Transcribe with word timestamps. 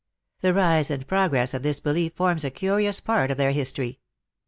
The 0.39 0.51
rise 0.55 0.89
and 0.89 1.05
progress 1.05 1.53
of 1.53 1.61
this 1.61 1.79
belief 1.79 2.13
forms 2.13 2.43
a 2.43 2.49
curious 2.49 2.99
part 2.99 3.29
of 3.29 3.37
their 3.37 3.51
history. 3.51 3.99